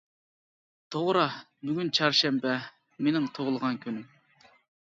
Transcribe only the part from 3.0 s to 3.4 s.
مىنىڭ